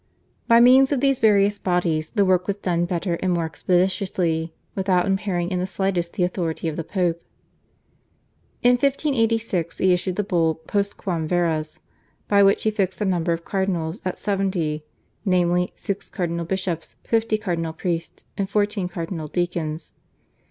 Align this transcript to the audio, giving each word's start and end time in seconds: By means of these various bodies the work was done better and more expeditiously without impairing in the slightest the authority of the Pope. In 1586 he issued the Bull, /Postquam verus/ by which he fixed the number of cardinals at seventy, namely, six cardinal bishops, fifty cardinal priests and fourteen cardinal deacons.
By 0.47 0.59
means 0.59 0.91
of 0.91 0.99
these 0.99 1.19
various 1.19 1.59
bodies 1.59 2.09
the 2.09 2.25
work 2.25 2.47
was 2.47 2.55
done 2.55 2.85
better 2.85 3.19
and 3.21 3.31
more 3.33 3.45
expeditiously 3.45 4.51
without 4.73 5.05
impairing 5.05 5.51
in 5.51 5.59
the 5.59 5.67
slightest 5.67 6.13
the 6.13 6.23
authority 6.23 6.67
of 6.67 6.75
the 6.75 6.83
Pope. 6.83 7.21
In 8.63 8.71
1586 8.71 9.77
he 9.77 9.93
issued 9.93 10.15
the 10.15 10.23
Bull, 10.23 10.59
/Postquam 10.67 11.27
verus/ 11.27 11.81
by 12.27 12.41
which 12.41 12.63
he 12.63 12.71
fixed 12.71 12.97
the 12.97 13.05
number 13.05 13.31
of 13.31 13.45
cardinals 13.45 14.01
at 14.03 14.17
seventy, 14.17 14.83
namely, 15.23 15.71
six 15.75 16.09
cardinal 16.09 16.45
bishops, 16.45 16.95
fifty 17.03 17.37
cardinal 17.37 17.71
priests 17.73 18.25
and 18.35 18.49
fourteen 18.49 18.87
cardinal 18.87 19.27
deacons. 19.27 19.93